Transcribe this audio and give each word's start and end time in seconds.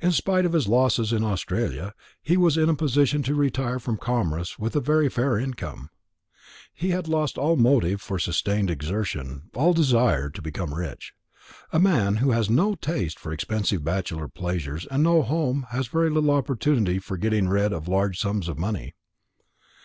In 0.00 0.12
spite 0.12 0.44
of 0.46 0.52
his 0.52 0.68
losses 0.68 1.12
in 1.12 1.24
Australia, 1.24 1.92
he 2.22 2.36
was 2.36 2.56
in 2.56 2.68
a 2.68 2.74
position 2.76 3.20
to 3.24 3.34
retire 3.34 3.80
from 3.80 3.96
commerce 3.96 4.60
with 4.60 4.76
a 4.76 4.80
very 4.80 5.08
fair 5.08 5.36
income. 5.36 5.90
He 6.72 6.90
had 6.90 7.08
lost 7.08 7.36
all 7.36 7.56
motive 7.56 8.00
for 8.00 8.16
sustained 8.20 8.70
exertion, 8.70 9.50
all 9.56 9.72
desire 9.72 10.30
to 10.30 10.40
become 10.40 10.72
rich. 10.72 11.14
A 11.72 11.80
man 11.80 12.18
who 12.18 12.30
has 12.30 12.48
no 12.48 12.76
taste 12.76 13.18
for 13.18 13.32
expensive 13.32 13.82
bachelor 13.82 14.28
pleasures 14.28 14.86
and 14.88 15.02
no 15.02 15.20
home 15.20 15.66
has 15.70 15.88
very 15.88 16.10
little 16.10 16.30
opportunity 16.30 17.00
for 17.00 17.16
getting 17.18 17.48
rid 17.48 17.72
of 17.72 17.88
large 17.88 18.20
sums 18.20 18.46
of 18.46 18.56
money. 18.56 18.94